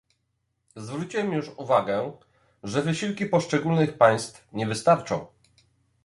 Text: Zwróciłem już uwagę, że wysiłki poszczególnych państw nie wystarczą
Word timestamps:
Zwróciłem 0.75 1.33
już 1.33 1.49
uwagę, 1.49 2.11
że 2.63 2.81
wysiłki 2.81 3.25
poszczególnych 3.25 3.97
państw 3.97 4.47
nie 4.53 4.67
wystarczą 4.67 5.25